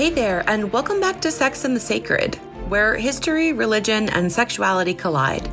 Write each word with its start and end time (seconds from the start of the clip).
Hey 0.00 0.08
there, 0.08 0.42
and 0.46 0.72
welcome 0.72 0.98
back 0.98 1.20
to 1.20 1.30
Sex 1.30 1.66
and 1.66 1.76
the 1.76 1.80
Sacred, 1.80 2.36
where 2.70 2.96
history, 2.96 3.52
religion, 3.52 4.08
and 4.08 4.32
sexuality 4.32 4.94
collide. 4.94 5.46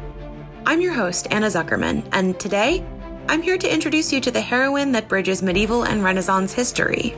I'm 0.66 0.80
your 0.80 0.94
host, 0.94 1.28
Anna 1.32 1.48
Zuckerman, 1.48 2.08
and 2.14 2.40
today 2.40 2.82
I'm 3.28 3.42
here 3.42 3.58
to 3.58 3.74
introduce 3.74 4.14
you 4.14 4.22
to 4.22 4.32
the 4.32 4.40
heroine 4.40 4.94
that 4.94 5.10
bridges 5.10 5.44
medieval 5.44 5.84
and 5.84 6.02
Renaissance 6.02 6.54
history. 6.54 7.14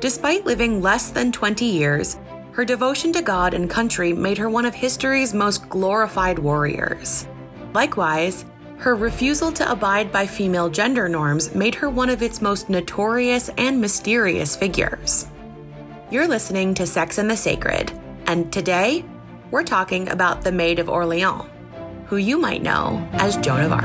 Despite 0.00 0.44
living 0.44 0.82
less 0.82 1.10
than 1.10 1.30
20 1.30 1.64
years, 1.64 2.18
her 2.50 2.64
devotion 2.64 3.12
to 3.12 3.22
God 3.22 3.54
and 3.54 3.70
country 3.70 4.12
made 4.12 4.38
her 4.38 4.50
one 4.50 4.64
of 4.64 4.74
history's 4.74 5.32
most 5.32 5.68
glorified 5.68 6.36
warriors. 6.36 7.28
Likewise, 7.74 8.44
her 8.78 8.96
refusal 8.96 9.52
to 9.52 9.70
abide 9.70 10.10
by 10.10 10.26
female 10.26 10.68
gender 10.68 11.08
norms 11.08 11.54
made 11.54 11.76
her 11.76 11.88
one 11.88 12.10
of 12.10 12.22
its 12.22 12.42
most 12.42 12.68
notorious 12.68 13.50
and 13.50 13.80
mysterious 13.80 14.56
figures. 14.56 15.28
You're 16.08 16.28
listening 16.28 16.74
to 16.74 16.86
Sex 16.86 17.18
and 17.18 17.28
the 17.28 17.36
Sacred, 17.36 17.90
and 18.28 18.52
today 18.52 19.04
we're 19.50 19.64
talking 19.64 20.08
about 20.08 20.42
the 20.42 20.52
Maid 20.52 20.78
of 20.78 20.88
Orleans, 20.88 21.42
who 22.06 22.16
you 22.16 22.38
might 22.38 22.62
know 22.62 23.04
as 23.14 23.36
Joan 23.38 23.62
of 23.62 23.72
Arc. 23.72 23.82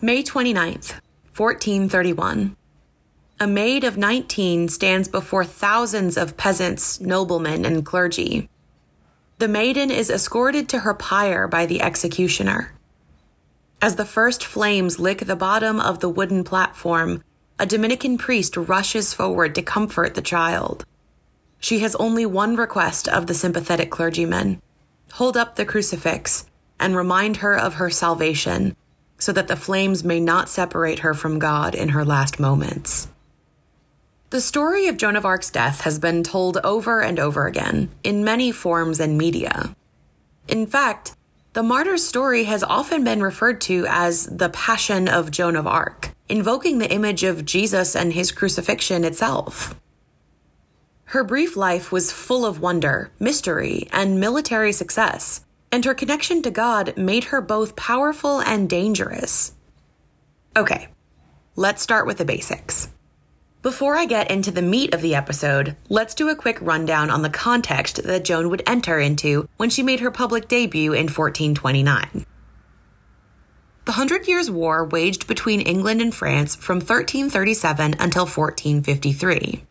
May 0.00 0.22
29th, 0.22 0.92
1431. 1.36 2.56
A 3.38 3.46
maid 3.46 3.84
of 3.84 3.98
19 3.98 4.70
stands 4.70 5.08
before 5.08 5.44
thousands 5.44 6.16
of 6.16 6.38
peasants, 6.38 7.02
noblemen, 7.02 7.66
and 7.66 7.84
clergy. 7.84 8.48
The 9.40 9.48
maiden 9.48 9.90
is 9.90 10.08
escorted 10.08 10.70
to 10.70 10.78
her 10.78 10.94
pyre 10.94 11.48
by 11.48 11.66
the 11.66 11.82
executioner. 11.82 12.72
As 13.82 13.96
the 13.96 14.06
first 14.06 14.42
flames 14.42 14.98
lick 14.98 15.18
the 15.18 15.36
bottom 15.36 15.78
of 15.78 16.00
the 16.00 16.08
wooden 16.08 16.44
platform, 16.44 17.22
a 17.62 17.66
Dominican 17.66 18.18
priest 18.18 18.56
rushes 18.56 19.14
forward 19.14 19.54
to 19.54 19.62
comfort 19.62 20.14
the 20.14 20.20
child. 20.20 20.84
She 21.60 21.78
has 21.78 21.94
only 21.94 22.26
one 22.26 22.56
request 22.56 23.06
of 23.06 23.28
the 23.28 23.34
sympathetic 23.34 23.88
clergyman 23.88 24.60
hold 25.12 25.36
up 25.36 25.54
the 25.54 25.64
crucifix 25.64 26.44
and 26.80 26.96
remind 26.96 27.36
her 27.36 27.56
of 27.56 27.74
her 27.74 27.88
salvation 27.88 28.74
so 29.16 29.30
that 29.30 29.46
the 29.46 29.54
flames 29.54 30.02
may 30.02 30.18
not 30.18 30.48
separate 30.48 30.98
her 30.98 31.14
from 31.14 31.38
God 31.38 31.76
in 31.76 31.90
her 31.90 32.04
last 32.04 32.40
moments. 32.40 33.06
The 34.30 34.40
story 34.40 34.88
of 34.88 34.96
Joan 34.96 35.14
of 35.14 35.24
Arc's 35.24 35.50
death 35.50 35.82
has 35.82 36.00
been 36.00 36.24
told 36.24 36.58
over 36.64 37.00
and 37.00 37.20
over 37.20 37.46
again 37.46 37.90
in 38.02 38.24
many 38.24 38.50
forms 38.50 38.98
and 38.98 39.16
media. 39.16 39.76
In 40.48 40.66
fact, 40.66 41.14
the 41.52 41.62
martyr's 41.62 42.04
story 42.04 42.42
has 42.42 42.64
often 42.64 43.04
been 43.04 43.22
referred 43.22 43.60
to 43.60 43.86
as 43.88 44.26
the 44.26 44.48
Passion 44.48 45.06
of 45.06 45.30
Joan 45.30 45.54
of 45.54 45.68
Arc, 45.68 46.12
invoking 46.32 46.78
the 46.78 46.90
image 46.90 47.24
of 47.24 47.44
Jesus 47.44 47.94
and 47.94 48.14
his 48.14 48.32
crucifixion 48.32 49.04
itself. 49.04 49.78
Her 51.04 51.24
brief 51.24 51.58
life 51.58 51.92
was 51.92 52.10
full 52.10 52.46
of 52.46 52.58
wonder, 52.58 53.10
mystery, 53.20 53.86
and 53.92 54.18
military 54.18 54.72
success, 54.72 55.44
and 55.70 55.84
her 55.84 55.92
connection 55.92 56.40
to 56.40 56.50
God 56.50 56.96
made 56.96 57.24
her 57.24 57.42
both 57.42 57.76
powerful 57.76 58.40
and 58.40 58.70
dangerous. 58.70 59.52
Okay, 60.56 60.88
let's 61.54 61.82
start 61.82 62.06
with 62.06 62.16
the 62.16 62.24
basics. 62.24 62.88
Before 63.60 63.94
I 63.94 64.06
get 64.06 64.30
into 64.30 64.50
the 64.50 64.62
meat 64.62 64.94
of 64.94 65.02
the 65.02 65.14
episode, 65.14 65.76
let's 65.90 66.14
do 66.14 66.30
a 66.30 66.34
quick 66.34 66.56
rundown 66.62 67.10
on 67.10 67.20
the 67.20 67.28
context 67.28 68.04
that 68.04 68.24
Joan 68.24 68.48
would 68.48 68.62
enter 68.66 68.98
into 68.98 69.50
when 69.58 69.68
she 69.68 69.82
made 69.82 70.00
her 70.00 70.10
public 70.10 70.48
debut 70.48 70.94
in 70.94 71.08
1429. 71.08 72.24
The 73.84 73.92
Hundred 73.92 74.28
Years' 74.28 74.48
War 74.48 74.84
waged 74.84 75.26
between 75.26 75.60
England 75.60 76.00
and 76.00 76.14
France 76.14 76.54
from 76.54 76.76
1337 76.76 77.96
until 77.98 78.26
1453. 78.26 79.64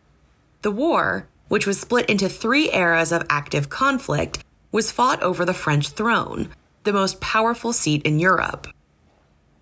The 0.60 0.70
war, 0.70 1.28
which 1.48 1.66
was 1.66 1.80
split 1.80 2.10
into 2.10 2.28
three 2.28 2.70
eras 2.74 3.10
of 3.10 3.24
active 3.30 3.70
conflict, 3.70 4.44
was 4.70 4.92
fought 4.92 5.22
over 5.22 5.46
the 5.46 5.54
French 5.54 5.88
throne, 5.88 6.50
the 6.84 6.92
most 6.92 7.22
powerful 7.22 7.72
seat 7.72 8.02
in 8.02 8.18
Europe. 8.18 8.66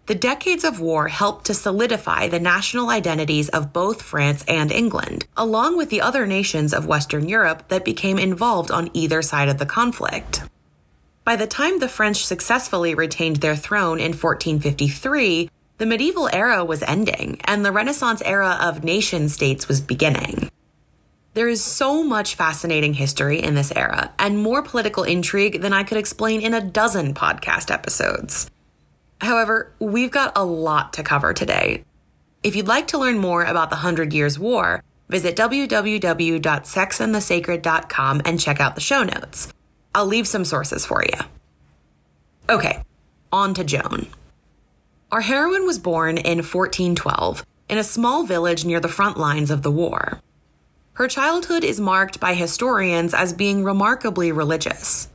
The 0.06 0.16
decades 0.16 0.65
of 0.65 0.81
war 0.81 1.06
helped 1.06 1.44
to 1.44 1.55
solidify 1.55 2.27
the 2.27 2.41
national 2.41 2.91
identities 2.91 3.49
of 3.50 3.72
both 3.72 4.03
France 4.03 4.44
and 4.49 4.72
England, 4.72 5.27
along 5.37 5.77
with 5.77 5.91
the 5.91 6.00
other 6.00 6.27
nations 6.27 6.75
of 6.75 6.87
Western 6.87 7.28
Europe 7.28 7.69
that 7.69 7.84
became 7.84 8.19
involved 8.19 8.72
on 8.72 8.91
either 8.94 9.22
side 9.22 9.49
of 9.49 9.59
the 9.59 9.66
conflict. 9.66 10.43
By 11.25 11.37
the 11.37 11.47
time 11.47 11.79
the 11.79 11.89
French 11.89 12.25
successfully 12.25 12.95
retained 12.95 13.37
their 13.37 13.55
throne 13.55 14.01
in 14.01 14.13
1453, 14.13 15.51
the 15.77 15.87
medieval 15.87 16.29
era 16.33 16.65
was 16.65 16.83
ending 16.83 17.41
and 17.45 17.65
the 17.65 17.73
Renaissance 17.73 18.23
era 18.25 18.59
of 18.61 18.85
nation 18.85 19.29
states 19.29 19.69
was 19.69 19.81
beginning. 19.81 20.51
There 21.35 21.49
is 21.49 21.63
so 21.63 22.03
much 22.03 22.35
fascinating 22.35 22.95
history 22.95 23.41
in 23.41 23.55
this 23.55 23.73
era 23.77 24.13
and 24.19 24.43
more 24.43 24.63
political 24.63 25.05
intrigue 25.05 25.61
than 25.61 25.73
I 25.73 25.85
could 25.85 25.99
explain 25.99 26.41
in 26.41 26.55
a 26.55 26.61
dozen 26.61 27.15
podcast 27.15 27.71
episodes. 27.71 28.51
However, 29.21 29.73
we've 29.79 30.11
got 30.11 30.33
a 30.35 30.45
lot 30.45 30.95
to 30.95 31.03
cover 31.03 31.33
today. 31.33 31.85
If 32.43 32.57
you'd 32.57 32.67
like 32.67 32.89
to 32.89 32.99
learn 32.99 33.19
more 33.19 33.45
about 33.45 33.71
the 33.71 33.77
Hundred 33.77 34.13
Years' 34.15 34.39
War, 34.39 34.83
visit 35.09 35.37
www.sexandthesacred.com 35.37 38.23
and 38.25 38.41
check 38.41 38.61
out 38.61 38.75
the 38.75 38.81
show 38.81 39.05
notes. 39.05 39.53
I'll 39.95 40.06
leave 40.06 40.28
some 40.28 40.45
sources 40.45 40.87
for 40.87 41.03
you. 41.03 41.19
Okay, 42.49 42.83
on 43.33 43.55
to 43.55 43.65
Joan. 43.65 44.06
Our 45.12 45.23
heroine 45.23 45.67
was 45.67 45.78
born 45.78 46.19
in 46.19 46.39
1412 46.39 47.45
in 47.69 47.78
a 47.78 47.84
small 47.84 48.25
village 48.25 48.65
near 48.65 48.81
the 48.81 48.89
front 48.89 49.17
lines 49.17 49.51
of 49.51 49.62
the 49.62 49.71
war. 49.71 50.21
Her 50.95 51.09
childhood 51.09 51.65
is 51.65 51.81
marked 51.81 52.21
by 52.21 52.34
historians 52.34 53.15
as 53.15 53.33
being 53.33 53.65
remarkably 53.65 54.33
religious. 54.33 55.09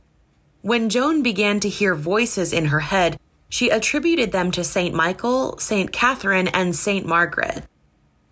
When 0.62 0.88
Joan 0.88 1.22
began 1.22 1.60
to 1.60 1.68
hear 1.68 1.94
voices 1.94 2.52
in 2.52 2.66
her 2.66 2.80
head, 2.80 3.18
she 3.48 3.70
attributed 3.70 4.32
them 4.32 4.50
to 4.50 4.64
St. 4.64 4.94
Michael, 4.94 5.56
St. 5.58 5.92
Catherine, 5.92 6.48
and 6.48 6.74
St. 6.74 7.06
Margaret. 7.06 7.64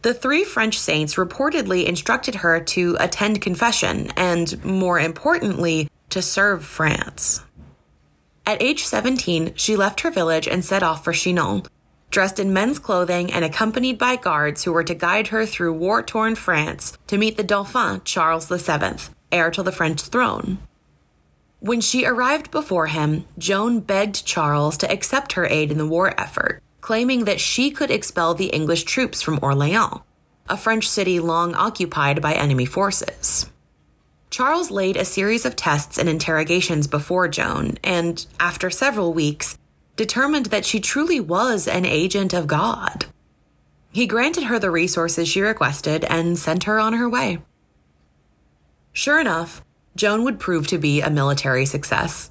The 0.02 0.12
three 0.12 0.44
French 0.44 0.78
saints 0.78 1.14
reportedly 1.14 1.86
instructed 1.86 2.36
her 2.36 2.60
to 2.60 2.96
attend 3.00 3.40
confession 3.40 4.10
and, 4.16 4.62
more 4.64 4.98
importantly, 4.98 5.88
to 6.14 6.22
serve 6.22 6.64
France. 6.64 7.42
At 8.46 8.62
age 8.62 8.84
17, 8.84 9.54
she 9.56 9.74
left 9.74 10.02
her 10.02 10.12
village 10.12 10.46
and 10.46 10.64
set 10.64 10.84
off 10.84 11.02
for 11.02 11.12
Chinon, 11.12 11.64
dressed 12.10 12.38
in 12.38 12.52
men's 12.52 12.78
clothing 12.78 13.32
and 13.32 13.44
accompanied 13.44 13.98
by 13.98 14.14
guards 14.14 14.62
who 14.62 14.72
were 14.72 14.84
to 14.84 14.94
guide 14.94 15.28
her 15.28 15.44
through 15.44 15.72
war 15.72 16.04
torn 16.04 16.36
France 16.36 16.96
to 17.08 17.18
meet 17.18 17.36
the 17.36 17.42
Dauphin 17.42 18.00
Charles 18.04 18.46
VII, 18.46 19.10
heir 19.32 19.50
to 19.50 19.64
the 19.64 19.72
French 19.72 20.02
throne. 20.02 20.58
When 21.58 21.80
she 21.80 22.06
arrived 22.06 22.52
before 22.52 22.86
him, 22.86 23.24
Joan 23.36 23.80
begged 23.80 24.24
Charles 24.24 24.76
to 24.78 24.92
accept 24.92 25.32
her 25.32 25.46
aid 25.46 25.72
in 25.72 25.78
the 25.78 25.86
war 25.86 26.14
effort, 26.16 26.62
claiming 26.80 27.24
that 27.24 27.40
she 27.40 27.72
could 27.72 27.90
expel 27.90 28.34
the 28.34 28.54
English 28.54 28.84
troops 28.84 29.20
from 29.20 29.40
Orleans, 29.42 30.02
a 30.48 30.56
French 30.56 30.88
city 30.88 31.18
long 31.18 31.56
occupied 31.56 32.22
by 32.22 32.34
enemy 32.34 32.66
forces. 32.66 33.50
Charles 34.34 34.72
laid 34.72 34.96
a 34.96 35.04
series 35.04 35.44
of 35.44 35.54
tests 35.54 35.96
and 35.96 36.08
interrogations 36.08 36.88
before 36.88 37.28
Joan, 37.28 37.78
and 37.84 38.26
after 38.40 38.68
several 38.68 39.14
weeks, 39.14 39.56
determined 39.94 40.46
that 40.46 40.64
she 40.64 40.80
truly 40.80 41.20
was 41.20 41.68
an 41.68 41.84
agent 41.84 42.34
of 42.34 42.48
God. 42.48 43.06
He 43.92 44.08
granted 44.08 44.42
her 44.42 44.58
the 44.58 44.72
resources 44.72 45.28
she 45.28 45.40
requested 45.40 46.02
and 46.06 46.36
sent 46.36 46.64
her 46.64 46.80
on 46.80 46.94
her 46.94 47.08
way. 47.08 47.42
Sure 48.92 49.20
enough, 49.20 49.62
Joan 49.94 50.24
would 50.24 50.40
prove 50.40 50.66
to 50.66 50.78
be 50.78 51.00
a 51.00 51.10
military 51.10 51.64
success. 51.64 52.28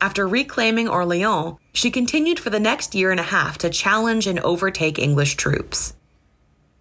After 0.00 0.26
reclaiming 0.26 0.88
Orleans, 0.88 1.58
she 1.72 1.92
continued 1.92 2.40
for 2.40 2.50
the 2.50 2.58
next 2.58 2.92
year 2.92 3.12
and 3.12 3.20
a 3.20 3.30
half 3.30 3.56
to 3.58 3.70
challenge 3.70 4.26
and 4.26 4.40
overtake 4.40 4.98
English 4.98 5.36
troops. 5.36 5.94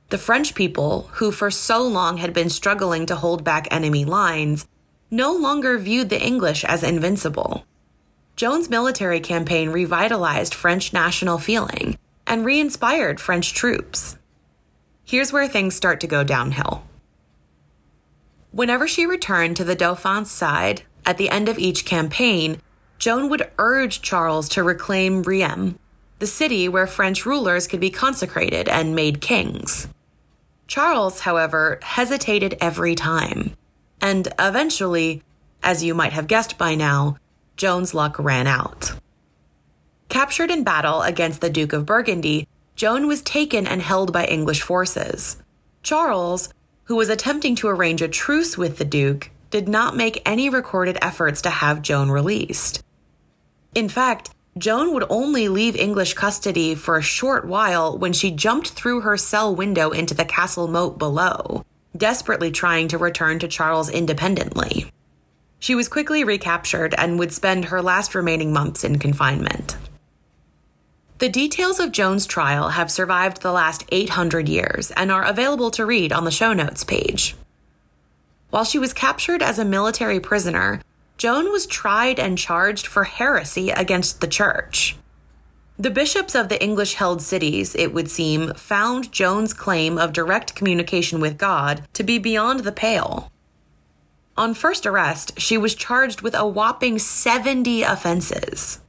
The 0.09 0.17
French 0.19 0.53
people, 0.53 1.09
who 1.13 1.31
for 1.31 1.49
so 1.49 1.81
long 1.81 2.17
had 2.17 2.31
been 2.31 2.49
struggling 2.49 3.07
to 3.07 3.15
hold 3.15 3.43
back 3.43 3.67
enemy 3.71 4.05
lines, 4.05 4.67
no 5.09 5.33
longer 5.33 5.79
viewed 5.79 6.09
the 6.09 6.21
English 6.21 6.63
as 6.63 6.83
invincible. 6.83 7.65
Joan's 8.35 8.69
military 8.69 9.19
campaign 9.19 9.69
revitalized 9.69 10.53
French 10.53 10.93
national 10.93 11.39
feeling 11.39 11.97
and 12.27 12.45
re 12.45 12.59
inspired 12.59 13.19
French 13.19 13.53
troops. 13.53 14.17
Here's 15.03 15.33
where 15.33 15.47
things 15.47 15.75
start 15.75 15.99
to 16.01 16.07
go 16.07 16.23
downhill. 16.23 16.83
Whenever 18.51 18.87
she 18.87 19.05
returned 19.05 19.57
to 19.57 19.63
the 19.63 19.75
Dauphin's 19.75 20.29
side 20.29 20.83
at 21.05 21.17
the 21.17 21.29
end 21.29 21.49
of 21.49 21.57
each 21.57 21.83
campaign, 21.83 22.61
Joan 22.99 23.29
would 23.29 23.49
urge 23.57 24.01
Charles 24.01 24.47
to 24.49 24.63
reclaim 24.63 25.23
Reims, 25.23 25.75
the 26.19 26.27
city 26.27 26.69
where 26.69 26.87
French 26.87 27.25
rulers 27.25 27.67
could 27.67 27.79
be 27.79 27.89
consecrated 27.89 28.69
and 28.69 28.95
made 28.95 29.19
kings. 29.19 29.87
Charles, 30.67 31.21
however, 31.21 31.79
hesitated 31.81 32.57
every 32.59 32.95
time, 32.95 33.55
and 34.01 34.27
eventually, 34.39 35.23
as 35.63 35.83
you 35.83 35.93
might 35.93 36.13
have 36.13 36.27
guessed 36.27 36.57
by 36.57 36.75
now, 36.75 37.17
Joan's 37.57 37.93
luck 37.93 38.17
ran 38.19 38.47
out. 38.47 38.93
Captured 40.09 40.51
in 40.51 40.63
battle 40.63 41.01
against 41.01 41.41
the 41.41 41.49
Duke 41.49 41.73
of 41.73 41.85
Burgundy, 41.85 42.47
Joan 42.75 43.07
was 43.07 43.21
taken 43.21 43.65
and 43.65 43.81
held 43.81 44.11
by 44.11 44.25
English 44.25 44.61
forces. 44.61 45.37
Charles, 45.83 46.49
who 46.85 46.95
was 46.95 47.09
attempting 47.09 47.55
to 47.55 47.67
arrange 47.67 48.01
a 48.01 48.07
truce 48.07 48.57
with 48.57 48.77
the 48.77 48.85
Duke, 48.85 49.31
did 49.49 49.67
not 49.69 49.95
make 49.95 50.21
any 50.25 50.49
recorded 50.49 50.97
efforts 51.01 51.41
to 51.43 51.49
have 51.49 51.81
Joan 51.81 52.11
released. 52.11 52.83
In 53.73 53.87
fact, 53.87 54.31
Joan 54.57 54.93
would 54.93 55.03
only 55.09 55.49
leave 55.49 55.75
English 55.75 56.13
custody 56.13 56.75
for 56.75 56.95
a 56.95 57.01
short 57.01 57.45
while 57.45 57.97
when 57.97 58.13
she 58.13 58.31
jumped 58.31 58.69
through 58.69 59.01
her 59.01 59.17
cell 59.17 59.53
window 59.53 59.91
into 59.91 60.13
the 60.13 60.23
castle 60.23 60.69
moat 60.69 60.97
below, 60.97 61.65
desperately 61.95 62.51
trying 62.51 62.87
to 62.87 62.97
return 62.97 63.37
to 63.39 63.49
Charles 63.49 63.89
independently. 63.89 64.89
She 65.59 65.75
was 65.75 65.89
quickly 65.89 66.23
recaptured 66.23 66.95
and 66.97 67.19
would 67.19 67.33
spend 67.33 67.65
her 67.65 67.81
last 67.81 68.15
remaining 68.15 68.53
months 68.53 68.85
in 68.85 68.97
confinement. 68.97 69.75
The 71.17 71.27
details 71.27 71.81
of 71.81 71.91
Joan's 71.91 72.25
trial 72.25 72.69
have 72.69 72.89
survived 72.89 73.41
the 73.41 73.51
last 73.51 73.83
800 73.91 74.47
years 74.47 74.89
and 74.91 75.11
are 75.11 75.25
available 75.25 75.71
to 75.71 75.85
read 75.85 76.13
on 76.13 76.23
the 76.23 76.31
show 76.31 76.53
notes 76.53 76.85
page. 76.85 77.35
While 78.51 78.63
she 78.63 78.79
was 78.79 78.93
captured 78.93 79.41
as 79.41 79.59
a 79.59 79.65
military 79.65 80.21
prisoner, 80.21 80.79
Joan 81.17 81.51
was 81.51 81.65
tried 81.65 82.19
and 82.19 82.37
charged 82.37 82.87
for 82.87 83.05
heresy 83.05 83.69
against 83.69 84.19
the 84.19 84.27
church. 84.27 84.97
The 85.77 85.89
bishops 85.89 86.35
of 86.35 86.49
the 86.49 86.61
English 86.61 86.95
held 86.95 87.21
cities, 87.21 87.75
it 87.75 87.93
would 87.93 88.09
seem, 88.09 88.53
found 88.53 89.11
Joan's 89.11 89.53
claim 89.53 89.97
of 89.97 90.13
direct 90.13 90.55
communication 90.55 91.19
with 91.19 91.37
God 91.37 91.83
to 91.93 92.03
be 92.03 92.17
beyond 92.17 92.61
the 92.61 92.71
pale. 92.71 93.31
On 94.37 94.53
first 94.53 94.85
arrest, 94.85 95.39
she 95.39 95.57
was 95.57 95.75
charged 95.75 96.21
with 96.21 96.35
a 96.35 96.45
whopping 96.45 96.99
70 96.99 97.83
offenses. 97.83 98.79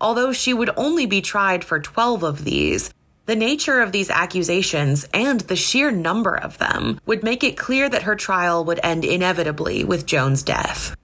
Although 0.00 0.32
she 0.32 0.52
would 0.52 0.70
only 0.76 1.06
be 1.06 1.20
tried 1.20 1.64
for 1.64 1.78
12 1.78 2.24
of 2.24 2.44
these, 2.44 2.90
the 3.26 3.36
nature 3.36 3.80
of 3.80 3.92
these 3.92 4.10
accusations 4.10 5.08
and 5.14 5.40
the 5.42 5.56
sheer 5.56 5.90
number 5.90 6.36
of 6.36 6.58
them 6.58 7.00
would 7.06 7.22
make 7.22 7.42
it 7.42 7.56
clear 7.56 7.88
that 7.88 8.02
her 8.02 8.16
trial 8.16 8.64
would 8.64 8.80
end 8.82 9.04
inevitably 9.04 9.84
with 9.84 10.06
Joan's 10.06 10.42
death. 10.42 10.96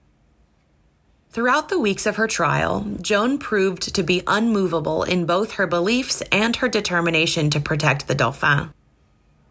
Throughout 1.33 1.69
the 1.69 1.79
weeks 1.79 2.05
of 2.05 2.17
her 2.17 2.27
trial, 2.27 2.85
Joan 3.01 3.39
proved 3.39 3.95
to 3.95 4.03
be 4.03 4.21
unmovable 4.27 5.01
in 5.01 5.25
both 5.25 5.53
her 5.53 5.65
beliefs 5.65 6.21
and 6.31 6.55
her 6.57 6.69
determination 6.69 7.49
to 7.49 7.59
protect 7.59 8.07
the 8.07 8.13
Dauphin. 8.13 8.71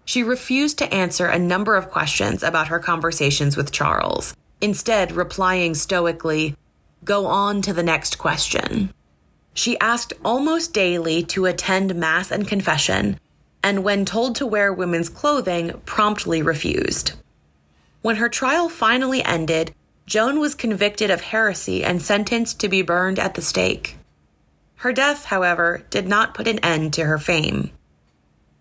She 0.04 0.22
refused 0.22 0.78
to 0.78 0.94
answer 0.94 1.26
a 1.26 1.40
number 1.40 1.74
of 1.74 1.90
questions 1.90 2.44
about 2.44 2.68
her 2.68 2.78
conversations 2.78 3.56
with 3.56 3.72
Charles, 3.72 4.36
instead, 4.60 5.10
replying 5.10 5.74
stoically, 5.74 6.54
Go 7.02 7.26
on 7.26 7.62
to 7.62 7.72
the 7.72 7.82
next 7.82 8.16
question. 8.16 8.94
She 9.52 9.76
asked 9.80 10.12
almost 10.24 10.72
daily 10.72 11.24
to 11.24 11.46
attend 11.46 11.96
Mass 11.96 12.30
and 12.30 12.46
confession, 12.46 13.18
and 13.64 13.82
when 13.82 14.04
told 14.04 14.36
to 14.36 14.46
wear 14.46 14.72
women's 14.72 15.08
clothing, 15.08 15.80
promptly 15.84 16.42
refused. 16.42 17.14
When 18.02 18.16
her 18.16 18.28
trial 18.28 18.68
finally 18.68 19.24
ended, 19.24 19.74
Joan 20.06 20.40
was 20.40 20.54
convicted 20.54 21.10
of 21.10 21.20
heresy 21.20 21.84
and 21.84 22.02
sentenced 22.02 22.60
to 22.60 22.68
be 22.68 22.82
burned 22.82 23.18
at 23.18 23.34
the 23.34 23.42
stake. 23.42 23.96
Her 24.76 24.92
death, 24.92 25.26
however, 25.26 25.84
did 25.90 26.08
not 26.08 26.34
put 26.34 26.48
an 26.48 26.58
end 26.58 26.92
to 26.94 27.04
her 27.04 27.18
fame. 27.18 27.70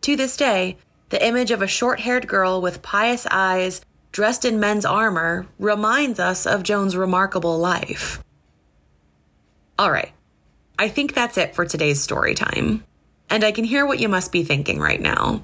To 0.02 0.16
this 0.16 0.38
day, 0.38 0.78
the 1.10 1.26
image 1.26 1.52
of 1.52 1.62
a 1.62 1.68
short 1.68 2.02
haired 2.02 2.28
girl 2.28 2.62
with 2.62 2.82
pious 2.82 3.28
eyes, 3.30 3.82
dressed 4.12 4.46
in 4.46 4.60
men's 4.60 4.86
armor, 4.86 5.48
reminds 5.60 6.20
us 6.20 6.46
of 6.46 6.64
Joan's 6.64 6.96
remarkable 6.96 7.58
life. 7.58 8.24
All 9.78 9.92
right, 9.92 10.12
I 10.78 10.90
think 10.90 11.14
that's 11.14 11.38
it 11.38 11.56
for 11.56 11.66
today's 11.66 12.02
story 12.02 12.36
time. 12.36 12.84
And 13.30 13.44
I 13.44 13.52
can 13.52 13.66
hear 13.66 13.86
what 13.86 14.00
you 14.00 14.10
must 14.10 14.32
be 14.32 14.44
thinking 14.44 14.80
right 14.80 15.02
now. 15.02 15.44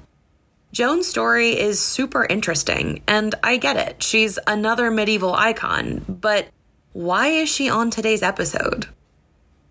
Joan's 0.70 1.06
story 1.06 1.58
is 1.58 1.80
super 1.80 2.26
interesting, 2.26 3.02
and 3.08 3.34
I 3.42 3.56
get 3.56 3.76
it. 3.76 4.02
She's 4.02 4.38
another 4.46 4.90
medieval 4.90 5.34
icon, 5.34 6.04
but 6.06 6.48
why 6.92 7.28
is 7.28 7.48
she 7.48 7.70
on 7.70 7.90
today's 7.90 8.22
episode? 8.22 8.86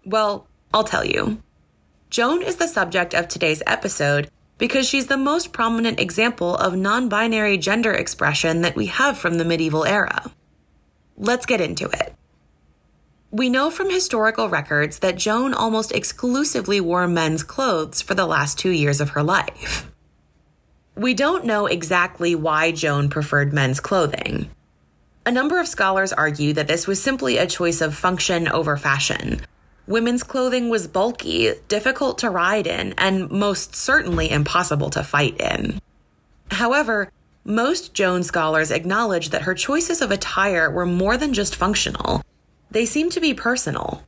Well, 0.05 0.47
I'll 0.73 0.83
tell 0.83 1.05
you. 1.05 1.41
Joan 2.09 2.41
is 2.41 2.55
the 2.55 2.67
subject 2.67 3.13
of 3.13 3.27
today's 3.27 3.61
episode 3.67 4.31
because 4.57 4.87
she's 4.87 5.07
the 5.07 5.17
most 5.17 5.53
prominent 5.53 5.99
example 5.99 6.55
of 6.55 6.75
non 6.75 7.09
binary 7.09 7.57
gender 7.57 7.91
expression 7.93 8.61
that 8.61 8.75
we 8.75 8.87
have 8.87 9.17
from 9.17 9.35
the 9.35 9.45
medieval 9.45 9.85
era. 9.85 10.31
Let's 11.15 11.45
get 11.45 11.61
into 11.61 11.89
it. 11.89 12.15
We 13.29 13.49
know 13.49 13.69
from 13.69 13.91
historical 13.91 14.49
records 14.49 14.99
that 14.99 15.17
Joan 15.17 15.53
almost 15.53 15.91
exclusively 15.91 16.79
wore 16.81 17.07
men's 17.07 17.43
clothes 17.43 18.01
for 18.01 18.15
the 18.15 18.25
last 18.25 18.57
two 18.57 18.71
years 18.71 18.99
of 18.99 19.09
her 19.09 19.21
life. 19.21 19.91
We 20.97 21.13
don't 21.13 21.45
know 21.45 21.67
exactly 21.67 22.33
why 22.33 22.71
Joan 22.71 23.09
preferred 23.09 23.53
men's 23.53 23.79
clothing. 23.79 24.49
A 25.27 25.31
number 25.31 25.59
of 25.59 25.67
scholars 25.67 26.11
argue 26.11 26.53
that 26.53 26.67
this 26.67 26.87
was 26.87 26.99
simply 26.99 27.37
a 27.37 27.45
choice 27.45 27.81
of 27.81 27.93
function 27.93 28.47
over 28.47 28.75
fashion. 28.77 29.41
Women's 29.85 30.23
clothing 30.23 30.69
was 30.69 30.87
bulky, 30.87 31.53
difficult 31.67 32.17
to 32.17 32.31
ride 32.31 32.65
in, 32.65 32.95
and 32.97 33.29
most 33.29 33.75
certainly 33.75 34.31
impossible 34.31 34.89
to 34.89 35.03
fight 35.03 35.39
in. 35.39 35.79
However, 36.49 37.11
most 37.45 37.93
Joan 37.93 38.23
scholars 38.23 38.71
acknowledge 38.71 39.29
that 39.29 39.43
her 39.43 39.53
choices 39.53 40.01
of 40.01 40.09
attire 40.09 40.71
were 40.71 40.87
more 40.87 41.15
than 41.15 41.31
just 41.31 41.55
functional. 41.55 42.23
They 42.71 42.87
seem 42.87 43.11
to 43.11 43.19
be 43.19 43.35
personal. 43.35 44.01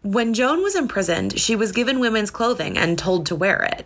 When 0.00 0.32
Joan 0.32 0.62
was 0.62 0.74
imprisoned, 0.74 1.38
she 1.38 1.54
was 1.54 1.72
given 1.72 2.00
women's 2.00 2.30
clothing 2.30 2.78
and 2.78 2.98
told 2.98 3.26
to 3.26 3.36
wear 3.36 3.64
it. 3.64 3.84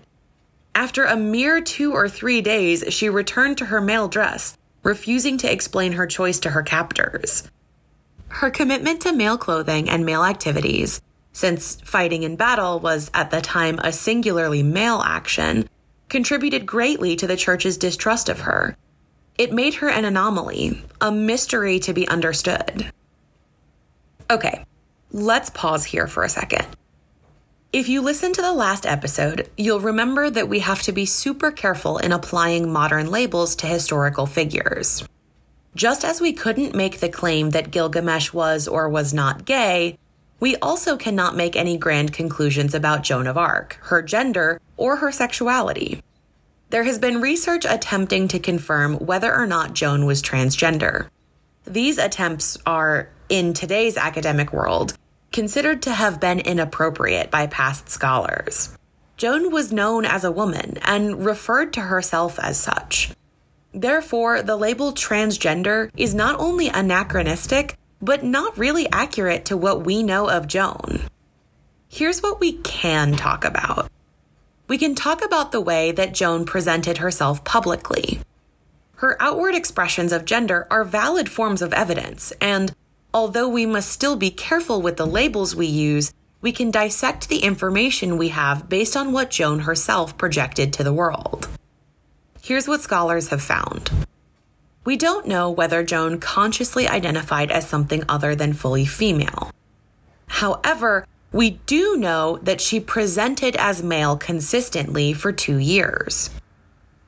After 0.75 1.05
a 1.05 1.17
mere 1.17 1.61
two 1.61 1.93
or 1.93 2.09
three 2.09 2.41
days, 2.41 2.85
she 2.89 3.09
returned 3.09 3.59
to 3.59 3.67
her 3.67 3.81
male 3.81 4.09
dress, 4.09 4.57
refusing 4.83 5.37
to 5.39 5.53
explain 5.53 5.93
her 5.93 6.07
choice 6.07 6.39
to 6.41 6.51
her 6.51 6.63
captors. 6.63 7.51
Her 8.29 8.51
commitment 8.51 9.03
to 9.03 9.13
male 9.13 9.37
clothing 9.37 9.91
and 9.91 10.07
male 10.07 10.25
activities, 10.25 11.03
since 11.33 11.77
fighting 11.83 12.23
in 12.23 12.37
battle 12.37 12.81
was 12.81 13.11
at 13.13 13.31
the 13.31 13.43
time 13.43 13.79
a 13.81 13.93
singularly 13.93 14.63
male 14.63 15.03
action, 15.05 15.69
contributed 16.09 16.67
greatly 16.67 17.17
to 17.17 17.27
the 17.27 17.37
church's 17.37 17.77
distrust 17.77 18.29
of 18.29 18.41
her. 18.41 18.77
It 19.37 19.53
made 19.53 19.75
her 19.75 19.89
an 19.89 20.05
anomaly, 20.05 20.85
a 21.01 21.13
mystery 21.13 21.79
to 21.81 21.93
be 21.93 22.09
understood. 22.09 22.91
Okay, 24.31 24.64
let's 25.11 25.50
pause 25.50 25.85
here 25.85 26.07
for 26.07 26.23
a 26.23 26.29
second. 26.29 26.67
If 27.73 27.88
you 27.88 28.02
listen 28.02 28.35
to 28.35 28.43
the 28.43 28.52
last 28.52 28.85
episode, 28.85 29.49
you'll 29.57 29.81
remember 29.81 30.29
that 30.29 30.47
we 30.47 30.59
have 30.59 30.83
to 30.83 30.93
be 30.93 31.07
super 31.07 31.50
careful 31.50 31.97
in 31.97 32.12
applying 32.12 32.71
modern 32.71 33.11
labels 33.11 33.57
to 33.57 33.67
historical 33.67 34.26
figures. 34.26 35.02
Just 35.75 36.05
as 36.05 36.21
we 36.21 36.35
couldn't 36.35 36.75
make 36.75 37.00
the 37.00 37.09
claim 37.09 37.49
that 37.50 37.71
Gilgamesh 37.71 38.31
was 38.35 38.69
or 38.69 38.91
was 38.91 39.14
not 39.14 39.47
gay, 39.47 39.99
we 40.38 40.55
also 40.57 40.99
cannot 40.99 41.35
make 41.35 41.57
any 41.57 41.79
grand 41.79 42.12
conclusions 42.12 42.75
about 42.75 43.05
Joan 43.05 43.26
of 43.26 43.38
Arc, 43.38 43.79
her 43.85 44.02
gender, 44.02 44.61
or 44.76 44.97
her 44.97 45.11
sexuality. 45.11 46.02
There 46.69 46.85
has 46.85 46.99
been 46.99 47.23
research 47.23 47.64
attempting 47.64 48.29
to 48.29 48.38
confirm 48.38 48.99
whether 48.99 49.35
or 49.35 49.47
not 49.47 49.73
Joan 49.73 50.05
was 50.05 50.21
transgender. 50.21 51.09
These 51.64 51.97
attempts 51.97 52.59
are, 52.67 53.09
in 53.31 53.55
today's 53.55 53.97
academic 53.97 54.52
world, 54.52 54.93
considered 55.33 55.83
to 55.83 55.93
have 55.93 56.21
been 56.21 56.39
inappropriate 56.39 57.31
by 57.31 57.47
past 57.47 57.89
scholars. 57.89 58.77
Joan 59.17 59.51
was 59.53 59.73
known 59.73 60.05
as 60.05 60.25
a 60.25 60.33
woman 60.33 60.79
and 60.83 61.25
referred 61.25 61.73
to 61.75 61.81
herself 61.81 62.39
as 62.39 62.59
such. 62.59 63.12
Therefore, 63.73 64.43
the 64.43 64.57
label 64.57 64.93
transgender 64.93 65.91
is 65.97 66.15
not 66.15 66.39
only 66.39 66.69
anachronistic, 66.69 67.77
but 68.01 68.25
not 68.25 68.59
really 68.59 68.91
accurate 68.93 69.45
to 69.47 69.57
what 69.57 69.85
we 69.85 70.03
know 70.03 70.29
of 70.29 70.49
Joan. 70.49 71.03
Here's 71.89 72.23
what 72.23 72.41
we 72.41 72.55
can 72.55 73.12
talk 73.12 73.45
about. 73.45 73.91
We 74.67 74.77
can 74.77 74.95
talk 74.95 75.25
about 75.25 75.53
the 75.53 75.61
way 75.61 75.93
that 75.93 76.15
Joan 76.15 76.45
presented 76.45 76.99
herself 76.99 77.45
publicly. 77.45 78.21
Her 78.97 79.21
outward 79.21 79.55
expressions 79.55 80.12
of 80.12 80.25
gender 80.25 80.67
are 80.71 80.85
valid 80.85 81.29
forms 81.29 81.62
of 81.62 81.73
evidence, 81.73 82.33
and 82.41 82.75
Although 83.14 83.49
we 83.49 83.66
must 83.66 83.90
still 83.90 84.16
be 84.16 84.31
careful 84.31 84.81
with 84.81 84.97
the 84.97 85.07
labels 85.07 85.54
we 85.54 85.66
use, 85.66 86.14
we 86.40 86.50
can 86.50 86.71
dissect 86.71 87.28
the 87.28 87.40
information 87.40 88.16
we 88.16 88.28
have 88.28 88.69
based 88.69 88.97
on 88.97 89.12
what 89.12 89.31
Joan 89.31 89.61
herself 89.61 90.16
projected 90.16 90.73
to 90.73 90.85
the 90.85 90.92
world. 90.92 91.49
Here's 92.42 92.66
what 92.66 92.81
scholars 92.81 93.28
have 93.28 93.42
found. 93.42 93.90
We 94.85 94.97
don't 94.97 95.26
know 95.26 95.50
whether 95.50 95.85
Joan 95.85 96.19
consciously 96.21 96.88
identified 96.88 97.50
as 97.50 97.69
something 97.69 98.02
other 98.09 98.35
than 98.35 98.52
fully 98.52 98.87
female. 98.87 99.50
However, 100.26 101.07
we 101.33 101.61
do 101.66 101.97
know 101.97 102.38
that 102.42 102.61
she 102.61 102.81
presented 102.81 103.57
as 103.57 103.83
male 103.83 104.16
consistently 104.16 105.12
for 105.12 105.33
two 105.33 105.59
years. 105.59 106.31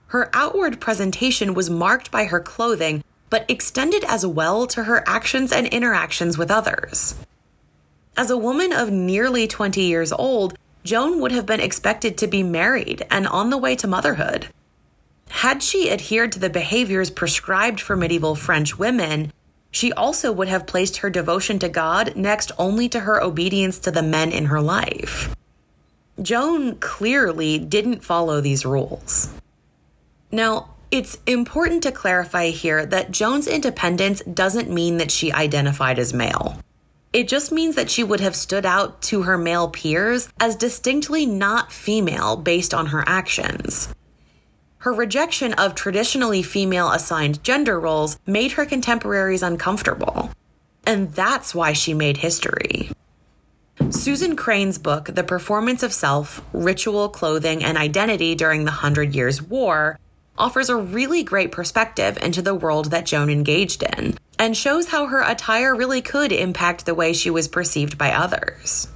Her 0.08 0.30
outward 0.32 0.80
presentation 0.80 1.54
was 1.54 1.68
marked 1.70 2.10
by 2.10 2.24
her 2.24 2.40
clothing 2.40 3.03
but 3.30 3.44
extended 3.48 4.04
as 4.04 4.26
well 4.26 4.66
to 4.68 4.84
her 4.84 5.02
actions 5.06 5.52
and 5.52 5.66
interactions 5.68 6.38
with 6.38 6.50
others. 6.50 7.14
As 8.16 8.30
a 8.30 8.38
woman 8.38 8.72
of 8.72 8.90
nearly 8.90 9.46
20 9.46 9.80
years 9.80 10.12
old, 10.12 10.56
Joan 10.84 11.20
would 11.20 11.32
have 11.32 11.46
been 11.46 11.60
expected 11.60 12.16
to 12.18 12.26
be 12.26 12.42
married 12.42 13.06
and 13.10 13.26
on 13.26 13.50
the 13.50 13.58
way 13.58 13.74
to 13.76 13.86
motherhood. 13.86 14.48
Had 15.28 15.62
she 15.62 15.90
adhered 15.90 16.32
to 16.32 16.38
the 16.38 16.50
behaviors 16.50 17.10
prescribed 17.10 17.80
for 17.80 17.96
medieval 17.96 18.34
French 18.34 18.78
women, 18.78 19.32
she 19.70 19.92
also 19.94 20.30
would 20.30 20.48
have 20.48 20.66
placed 20.66 20.98
her 20.98 21.10
devotion 21.10 21.58
to 21.58 21.68
God 21.68 22.14
next 22.14 22.52
only 22.58 22.88
to 22.90 23.00
her 23.00 23.20
obedience 23.20 23.78
to 23.80 23.90
the 23.90 24.02
men 24.02 24.30
in 24.30 24.46
her 24.46 24.60
life. 24.60 25.34
Joan 26.22 26.76
clearly 26.76 27.58
didn't 27.58 28.04
follow 28.04 28.40
these 28.40 28.64
rules. 28.64 29.30
Now, 30.30 30.73
it's 30.94 31.18
important 31.26 31.82
to 31.82 31.90
clarify 31.90 32.50
here 32.50 32.86
that 32.86 33.10
Joan's 33.10 33.48
independence 33.48 34.22
doesn't 34.32 34.70
mean 34.70 34.98
that 34.98 35.10
she 35.10 35.32
identified 35.32 35.98
as 35.98 36.14
male. 36.14 36.56
It 37.12 37.26
just 37.26 37.50
means 37.50 37.74
that 37.74 37.90
she 37.90 38.04
would 38.04 38.20
have 38.20 38.36
stood 38.36 38.64
out 38.64 39.02
to 39.02 39.22
her 39.22 39.36
male 39.36 39.68
peers 39.68 40.28
as 40.38 40.54
distinctly 40.54 41.26
not 41.26 41.72
female 41.72 42.36
based 42.36 42.72
on 42.72 42.86
her 42.86 43.02
actions. 43.08 43.92
Her 44.78 44.92
rejection 44.92 45.52
of 45.54 45.74
traditionally 45.74 46.44
female 46.44 46.92
assigned 46.92 47.42
gender 47.42 47.80
roles 47.80 48.20
made 48.24 48.52
her 48.52 48.64
contemporaries 48.64 49.42
uncomfortable. 49.42 50.30
And 50.86 51.12
that's 51.12 51.56
why 51.56 51.72
she 51.72 51.92
made 51.92 52.18
history. 52.18 52.90
Susan 53.90 54.36
Crane's 54.36 54.78
book, 54.78 55.06
The 55.06 55.24
Performance 55.24 55.82
of 55.82 55.92
Self 55.92 56.40
Ritual, 56.52 57.08
Clothing, 57.08 57.64
and 57.64 57.76
Identity 57.76 58.36
During 58.36 58.64
the 58.64 58.70
Hundred 58.70 59.12
Years' 59.16 59.42
War, 59.42 59.98
offers 60.36 60.68
a 60.68 60.76
really 60.76 61.22
great 61.22 61.52
perspective 61.52 62.18
into 62.22 62.42
the 62.42 62.54
world 62.54 62.90
that 62.90 63.06
Joan 63.06 63.30
engaged 63.30 63.82
in 63.82 64.16
and 64.38 64.56
shows 64.56 64.88
how 64.88 65.06
her 65.06 65.22
attire 65.22 65.74
really 65.74 66.02
could 66.02 66.32
impact 66.32 66.86
the 66.86 66.94
way 66.94 67.12
she 67.12 67.30
was 67.30 67.48
perceived 67.48 67.96
by 67.96 68.12
others. 68.12 68.88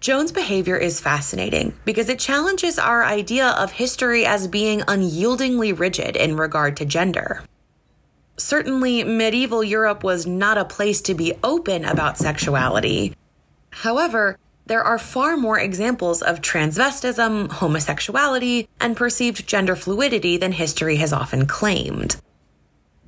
Joan's 0.00 0.32
behavior 0.32 0.76
is 0.76 1.00
fascinating 1.00 1.74
because 1.84 2.08
it 2.08 2.20
challenges 2.20 2.78
our 2.78 3.04
idea 3.04 3.48
of 3.48 3.72
history 3.72 4.24
as 4.24 4.46
being 4.46 4.80
unyieldingly 4.82 5.72
rigid 5.72 6.16
in 6.16 6.36
regard 6.36 6.76
to 6.76 6.84
gender. 6.84 7.42
Certainly, 8.36 9.02
medieval 9.02 9.64
Europe 9.64 10.04
was 10.04 10.24
not 10.24 10.56
a 10.56 10.64
place 10.64 11.00
to 11.02 11.14
be 11.14 11.34
open 11.42 11.84
about 11.84 12.16
sexuality. 12.16 13.16
However, 13.70 14.38
there 14.68 14.84
are 14.84 14.98
far 14.98 15.36
more 15.36 15.58
examples 15.58 16.20
of 16.20 16.42
transvestism, 16.42 17.50
homosexuality, 17.50 18.68
and 18.78 18.96
perceived 18.96 19.46
gender 19.46 19.74
fluidity 19.74 20.36
than 20.36 20.52
history 20.52 20.96
has 20.96 21.10
often 21.10 21.46
claimed. 21.46 22.16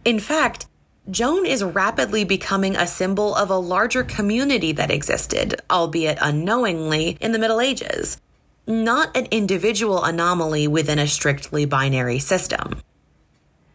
In 0.03 0.19
fact, 0.19 0.67
Joan 1.11 1.45
is 1.45 1.63
rapidly 1.63 2.25
becoming 2.25 2.77
a 2.77 2.87
symbol 2.87 3.35
of 3.35 3.51
a 3.51 3.57
larger 3.57 4.03
community 4.03 4.73
that 4.73 4.91
existed, 4.91 5.61
albeit 5.71 6.17
unknowingly, 6.23 7.19
in 7.21 7.33
the 7.33 7.39
Middle 7.39 7.61
Ages, 7.61 8.19
not 8.67 9.15
an 9.15 9.27
individual 9.31 10.03
anomaly 10.03 10.67
within 10.67 10.99
a 10.99 11.07
strictly 11.07 11.67
binary 11.67 12.19
system. 12.19 12.81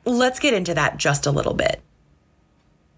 Let's 0.05 0.39
get 0.39 0.55
into 0.55 0.73
that 0.73 0.97
just 0.97 1.27
a 1.27 1.31
little 1.31 1.53
bit. 1.53 1.81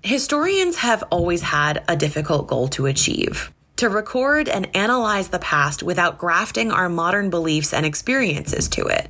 Historians 0.01 0.77
have 0.77 1.03
always 1.09 1.41
had 1.41 1.83
a 1.89 1.97
difficult 1.97 2.47
goal 2.47 2.69
to 2.69 2.85
achieve 2.85 3.51
to 3.77 3.89
record 3.89 4.49
and 4.49 4.75
analyze 4.75 5.29
the 5.29 5.39
past 5.39 5.81
without 5.83 6.17
grafting 6.17 6.71
our 6.71 6.89
modern 6.89 7.29
beliefs 7.29 7.73
and 7.73 7.85
experiences 7.85 8.67
to 8.69 8.85
it. 8.85 9.09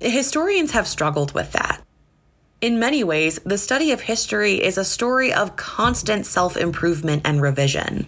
Historians 0.00 0.70
have 0.70 0.86
struggled 0.86 1.32
with 1.32 1.52
that. 1.52 1.82
In 2.60 2.78
many 2.78 3.02
ways, 3.02 3.38
the 3.44 3.58
study 3.58 3.90
of 3.90 4.02
history 4.02 4.62
is 4.62 4.76
a 4.76 4.84
story 4.84 5.32
of 5.32 5.56
constant 5.56 6.26
self 6.26 6.56
improvement 6.56 7.22
and 7.24 7.40
revision. 7.40 8.06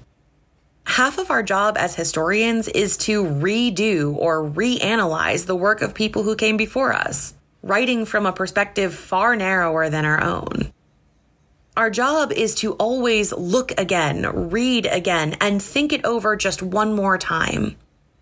Half 0.84 1.18
of 1.18 1.30
our 1.30 1.42
job 1.42 1.76
as 1.78 1.94
historians 1.94 2.68
is 2.68 2.96
to 2.98 3.24
redo 3.24 4.14
or 4.16 4.42
reanalyze 4.44 5.46
the 5.46 5.56
work 5.56 5.80
of 5.80 5.94
people 5.94 6.24
who 6.24 6.36
came 6.36 6.56
before 6.56 6.92
us, 6.92 7.34
writing 7.62 8.04
from 8.04 8.26
a 8.26 8.32
perspective 8.32 8.92
far 8.92 9.36
narrower 9.36 9.88
than 9.88 10.04
our 10.04 10.22
own. 10.22 10.72
Our 11.74 11.88
job 11.88 12.32
is 12.32 12.54
to 12.56 12.74
always 12.74 13.32
look 13.32 13.72
again, 13.80 14.50
read 14.50 14.84
again, 14.84 15.38
and 15.40 15.62
think 15.62 15.94
it 15.94 16.04
over 16.04 16.36
just 16.36 16.62
one 16.62 16.94
more 16.94 17.16
time. 17.16 17.76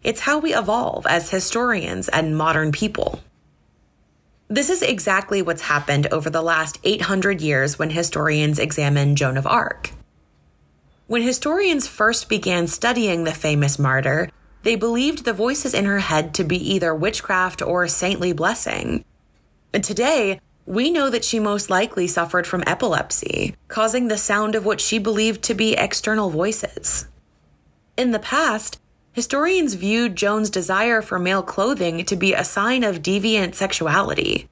It's 0.05 0.21
how 0.21 0.39
we 0.39 0.55
evolve 0.55 1.05
as 1.07 1.31
historians 1.31 2.09
and 2.09 2.37
modern 2.37 2.71
people. 2.71 3.25
This 4.47 4.71
is 4.71 4.83
exactly 4.83 5.43
what's 5.43 5.63
happened 5.63 6.07
over 6.13 6.31
the 6.31 6.43
last 6.43 6.79
800 6.85 7.41
years 7.41 7.77
when 7.77 7.91
historians 7.91 8.61
examine 8.61 9.17
Joan 9.17 9.37
of 9.37 9.49
Arc. 9.49 9.91
When 11.09 11.23
historians 11.23 11.89
first 11.89 12.29
began 12.29 12.69
studying 12.69 13.25
the 13.25 13.33
famous 13.33 13.81
martyr, 13.81 14.31
they 14.63 14.77
believed 14.77 15.25
the 15.25 15.33
voices 15.33 15.75
in 15.75 15.87
her 15.87 15.99
head 15.99 16.35
to 16.35 16.45
be 16.45 16.75
either 16.75 16.95
witchcraft 16.95 17.63
or 17.63 17.89
saintly 17.89 18.33
blessing. 18.33 19.05
And 19.73 19.83
today, 19.83 20.41
we 20.67 20.91
know 20.91 21.11
that 21.11 21.25
she 21.25 21.41
most 21.41 21.71
likely 21.71 22.07
suffered 22.07 22.47
from 22.47 22.65
epilepsy, 22.67 23.55
causing 23.69 24.09
the 24.09 24.19
sound 24.19 24.55
of 24.55 24.65
what 24.65 24.81
she 24.81 24.99
believed 24.99 25.43
to 25.43 25.55
be 25.55 25.75
external 25.75 26.31
voices. 26.31 27.09
In 27.97 28.13
the 28.13 28.19
past, 28.19 28.81
historians 29.13 29.75
viewed 29.75 30.17
Joan's 30.17 30.51
desire 30.51 31.03
for 31.03 31.19
male 31.19 31.43
clothing 31.43 32.05
to 32.05 32.17
be 32.17 32.33
a 32.33 32.45
sign 32.45 32.85
of 32.85 33.03
deviant 33.03 33.55
sexuality. 33.55 34.49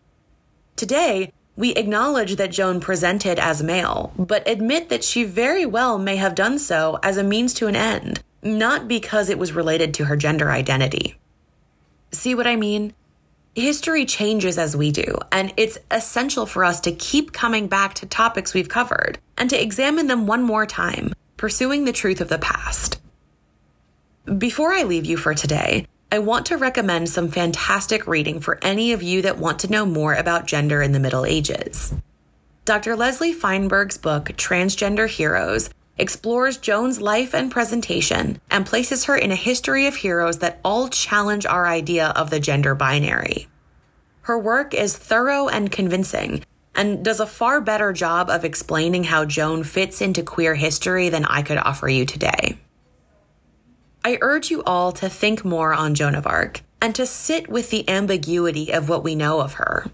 Today, 0.77 1.33
we 1.57 1.75
acknowledge 1.75 2.37
that 2.37 2.53
Joan 2.53 2.79
presented 2.79 3.39
as 3.39 3.63
male, 3.63 4.13
but 4.17 4.47
admit 4.49 4.91
that 4.91 5.03
she 5.03 5.25
very 5.25 5.67
well 5.67 5.99
may 5.99 6.17
have 6.17 6.37
done 6.37 6.59
so 6.59 7.01
as 7.03 7.17
a 7.17 7.25
means 7.25 7.53
to 7.55 7.67
an 7.67 7.75
end, 7.75 8.23
not 8.43 8.87
because 8.87 9.29
it 9.29 9.39
was 9.39 9.53
related 9.53 9.93
to 9.95 10.05
her 10.05 10.17
gender 10.17 10.51
identity. 10.51 11.19
See 12.13 12.35
what 12.35 12.47
I 12.47 12.55
mean? 12.55 12.95
History 13.59 14.05
changes 14.05 14.59
as 14.59 14.77
we 14.77 14.91
do, 14.91 15.19
and 15.33 15.53
it's 15.57 15.79
essential 15.91 16.47
for 16.47 16.65
us 16.65 16.81
to 16.81 16.93
keep 16.93 17.33
coming 17.33 17.69
back 17.69 17.95
to 17.95 18.07
topics 18.07 18.55
we've 18.55 18.69
covered 18.69 19.19
and 19.37 19.51
to 19.51 19.63
examine 19.63 20.07
them 20.07 20.27
one 20.27 20.43
more 20.43 20.67
time, 20.67 21.13
pursuing 21.37 21.85
the 21.85 21.93
truth 21.93 22.21
of 22.21 22.29
the 22.29 22.39
past. 22.39 23.01
Before 24.37 24.73
I 24.73 24.83
leave 24.83 25.07
you 25.07 25.17
for 25.17 25.35
today, 25.35 25.87
I 26.11 26.19
want 26.19 26.47
to 26.47 26.57
recommend 26.57 27.09
some 27.09 27.29
fantastic 27.29 28.07
reading 28.07 28.41
for 28.41 28.59
any 28.63 28.93
of 28.93 29.03
you 29.03 29.23
that 29.23 29.39
want 29.39 29.59
to 29.61 29.71
know 29.71 29.85
more 29.85 30.15
about 30.15 30.47
gender 30.47 30.81
in 30.81 30.93
the 30.93 31.01
Middle 31.01 31.27
Ages. 31.27 31.95
Dr. 32.65 32.97
Leslie 32.97 33.33
Feinberg's 33.33 33.97
book, 33.97 34.27
Transgender 34.37 35.09
Heroes, 35.09 35.71
explores 35.99 36.57
Joan's 36.57 37.01
life 37.01 37.35
and 37.35 37.51
presentation 37.51 38.41
and 38.51 38.65
places 38.65 39.05
her 39.05 39.17
in 39.17 39.31
a 39.31 39.37
history 39.37 39.87
of 39.87 39.97
heroes 39.97 40.39
that 40.39 40.61
all 40.65 40.89
challenge 40.89 41.45
our 41.45 41.67
idea 41.67 42.09
of 42.09 42.31
the 42.31 42.41
gender 42.41 42.75
binary. 42.75 43.49
Her 44.23 44.39
work 44.39 44.75
is 44.75 44.97
thorough 44.97 45.49
and 45.49 45.73
convincing 45.73 46.45
and 46.75 47.05
does 47.05 47.19
a 47.19 47.27
far 47.27 47.61
better 47.61 47.93
job 47.93 48.31
of 48.31 48.45
explaining 48.45 49.05
how 49.05 49.25
Joan 49.25 49.65
fits 49.65 50.01
into 50.01 50.23
queer 50.23 50.55
history 50.55 51.09
than 51.09 51.25
I 51.25 51.43
could 51.43 51.59
offer 51.59 51.89
you 51.89 52.05
today. 52.07 52.59
I 54.05 54.19
urge 54.21 54.51
you 54.51 54.63
all 54.63 54.93
to 54.93 55.09
think 55.09 55.45
more 55.45 55.75
on 55.75 55.95
Joan 55.95 56.15
of 56.15 56.27
Arc 56.27 56.61
and 56.81 56.95
to 56.95 57.05
sit 57.05 57.49
with 57.49 57.71
the 57.71 57.89
ambiguity 57.89 58.73
of 58.73 58.89
what 58.89 59.03
we 59.03 59.17
know 59.17 59.41
of 59.41 59.55
her. 59.55 59.91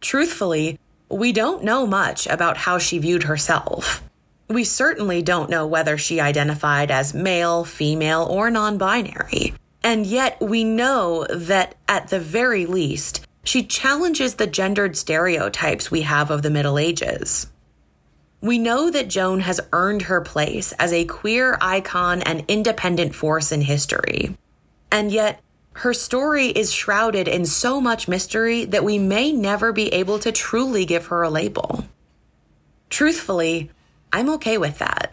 Truthfully, 0.00 0.78
we 1.08 1.32
don't 1.32 1.64
know 1.64 1.86
much 1.86 2.26
about 2.26 2.58
how 2.58 2.78
she 2.78 2.98
viewed 2.98 3.22
herself. 3.22 4.02
We 4.48 4.64
certainly 4.64 5.22
don't 5.22 5.50
know 5.50 5.66
whether 5.66 5.96
she 5.96 6.20
identified 6.20 6.90
as 6.90 7.14
male, 7.14 7.64
female, 7.64 8.26
or 8.30 8.50
non 8.50 8.76
binary. 8.78 9.54
And 9.82 10.06
yet 10.06 10.40
we 10.40 10.64
know 10.64 11.26
that 11.30 11.74
at 11.88 12.08
the 12.08 12.20
very 12.20 12.66
least, 12.66 13.26
she 13.42 13.62
challenges 13.62 14.34
the 14.34 14.46
gendered 14.46 14.96
stereotypes 14.96 15.90
we 15.90 16.02
have 16.02 16.30
of 16.30 16.42
the 16.42 16.50
Middle 16.50 16.78
Ages. 16.78 17.48
We 18.40 18.58
know 18.58 18.90
that 18.90 19.08
Joan 19.08 19.40
has 19.40 19.60
earned 19.72 20.02
her 20.02 20.20
place 20.20 20.72
as 20.72 20.92
a 20.92 21.06
queer 21.06 21.56
icon 21.60 22.20
and 22.22 22.44
independent 22.48 23.14
force 23.14 23.52
in 23.52 23.62
history. 23.62 24.36
And 24.90 25.10
yet, 25.10 25.40
her 25.76 25.94
story 25.94 26.48
is 26.48 26.72
shrouded 26.72 27.26
in 27.26 27.46
so 27.46 27.80
much 27.80 28.06
mystery 28.06 28.64
that 28.66 28.84
we 28.84 28.98
may 28.98 29.32
never 29.32 29.72
be 29.72 29.88
able 29.94 30.18
to 30.20 30.30
truly 30.30 30.84
give 30.84 31.06
her 31.06 31.22
a 31.22 31.30
label. 31.30 31.86
Truthfully, 32.90 33.70
I'm 34.14 34.30
okay 34.34 34.58
with 34.58 34.78
that. 34.78 35.12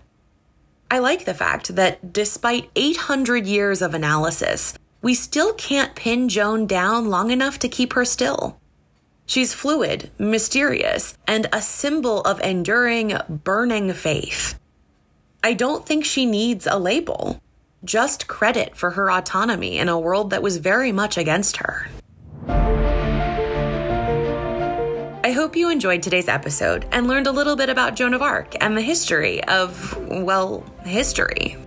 I 0.91 0.99
like 0.99 1.25
the 1.25 1.33
fact 1.33 1.75
that 1.75 2.13
despite 2.13 2.69
800 2.75 3.47
years 3.47 3.81
of 3.81 3.95
analysis, 3.95 4.75
we 5.01 5.15
still 5.15 5.53
can't 5.53 5.95
pin 5.95 6.29
Joan 6.29 6.67
down 6.67 7.09
long 7.09 7.31
enough 7.31 7.57
to 7.59 7.67
keep 7.67 7.93
her 7.93 8.05
still. 8.05 8.59
She's 9.25 9.55
fluid, 9.55 10.11
mysterious, 10.19 11.17
and 11.25 11.47
a 11.51 11.63
symbol 11.63 12.21
of 12.21 12.39
enduring, 12.41 13.17
burning 13.27 13.91
faith. 13.93 14.59
I 15.43 15.55
don't 15.55 15.83
think 15.83 16.05
she 16.05 16.27
needs 16.27 16.67
a 16.67 16.77
label, 16.77 17.41
just 17.83 18.27
credit 18.27 18.77
for 18.77 18.91
her 18.91 19.09
autonomy 19.09 19.79
in 19.79 19.89
a 19.89 19.99
world 19.99 20.29
that 20.29 20.43
was 20.43 20.57
very 20.57 20.91
much 20.91 21.17
against 21.17 21.57
her. 21.57 21.89
I 25.23 25.33
hope 25.33 25.55
you 25.55 25.69
enjoyed 25.69 26.01
today's 26.01 26.27
episode 26.27 26.87
and 26.91 27.07
learned 27.07 27.27
a 27.27 27.31
little 27.31 27.55
bit 27.55 27.69
about 27.69 27.95
Joan 27.95 28.15
of 28.15 28.23
Arc 28.23 28.55
and 28.59 28.75
the 28.75 28.81
history 28.81 29.43
of, 29.43 29.95
well, 30.07 30.65
history. 30.83 31.57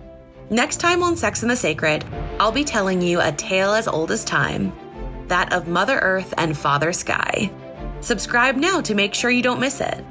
Next 0.49 0.81
time 0.81 1.01
on 1.01 1.15
Sex 1.15 1.41
and 1.41 1.49
the 1.49 1.55
Sacred, 1.55 2.03
I'll 2.37 2.51
be 2.51 2.65
telling 2.65 3.01
you 3.01 3.21
a 3.21 3.31
tale 3.31 3.73
as 3.73 3.87
old 3.87 4.11
as 4.11 4.25
time 4.25 4.73
that 5.29 5.53
of 5.53 5.69
Mother 5.69 5.99
Earth 5.99 6.33
and 6.37 6.57
Father 6.57 6.91
Sky. 6.91 7.49
Subscribe 8.01 8.57
now 8.57 8.81
to 8.81 8.93
make 8.93 9.13
sure 9.13 9.31
you 9.31 9.41
don't 9.41 9.61
miss 9.61 9.79
it. 9.79 10.03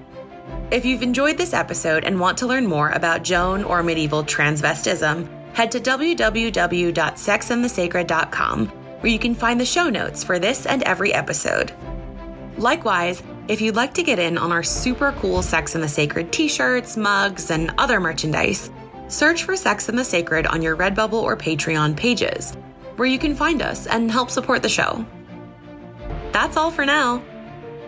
If 0.71 0.87
you've 0.87 1.03
enjoyed 1.03 1.37
this 1.37 1.53
episode 1.53 2.05
and 2.05 2.19
want 2.19 2.39
to 2.39 2.47
learn 2.47 2.67
more 2.67 2.89
about 2.91 3.25
Joan 3.25 3.63
or 3.63 3.83
medieval 3.83 4.25
transvestism, 4.25 5.29
head 5.55 5.71
to 5.73 5.81
www.sexandthesacred.com, 5.81 8.69
where 8.69 9.13
you 9.13 9.19
can 9.19 9.35
find 9.35 9.61
the 9.61 9.67
show 9.67 9.91
notes 9.91 10.25
for 10.25 10.39
this 10.39 10.65
and 10.65 10.83
every 10.85 11.13
episode. 11.13 11.73
Likewise, 12.57 13.23
if 13.49 13.61
you'd 13.61 13.77
like 13.77 13.95
to 13.95 14.03
get 14.03 14.19
in 14.19 14.39
on 14.39 14.53
our 14.53 14.63
super 14.63 15.13
cool 15.13 15.43
Sex 15.43 15.75
and 15.75 15.85
the 15.85 15.89
Sacred 15.89 16.33
t 16.33 16.49
shirts, 16.49 16.97
mugs, 16.97 17.51
and 17.51 17.75
other 17.77 18.01
merchandise, 18.01 18.71
search 19.09 19.45
for 19.45 19.57
Sex 19.57 19.89
and 19.89 19.99
the 19.99 20.05
Sacred 20.05 20.47
on 20.47 20.63
your 20.63 20.77
Redbubble 20.77 21.23
or 21.23 21.37
Patreon 21.37 21.97
pages, 21.97 22.55
where 22.97 23.09
you 23.09 23.19
can 23.19 23.35
find 23.35 23.61
us 23.61 23.87
and 23.87 24.11
help 24.11 24.31
support 24.31 24.63
the 24.63 24.69
show. 24.69 25.05
That's 26.33 26.57
all 26.57 26.71
for 26.71 26.87
now. 26.87 27.23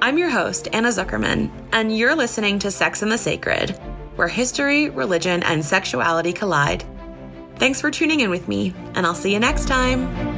I'm 0.03 0.19
your 0.19 0.31
host, 0.31 0.69
Anna 0.73 0.89
Zuckerman, 0.89 1.51
and 1.73 1.97
you're 1.97 2.15
listening 2.15 2.59
to 2.61 2.71
Sex 2.71 3.03
and 3.03 3.11
the 3.11 3.19
Sacred, 3.19 3.71
where 4.17 4.29
history, 4.29 4.91
religion, 4.91 5.43
and 5.43 5.65
sexuality 5.65 6.33
collide. 6.33 6.85
Thanks 7.57 7.81
for 7.81 7.91
tuning 7.91 8.21
in 8.21 8.29
with 8.29 8.47
me, 8.47 8.75
and 8.95 9.07
I'll 9.07 9.15
see 9.15 9.33
you 9.33 9.41
next 9.41 9.67
time. 9.67 10.36